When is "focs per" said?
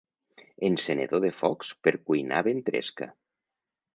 1.41-1.93